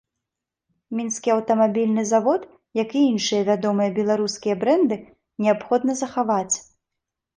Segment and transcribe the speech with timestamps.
[0.99, 2.41] Мінскі аўтамабільны завод,
[2.81, 4.97] як і іншыя вядомыя беларускія брэнды,
[5.45, 6.55] неабходна захаваць.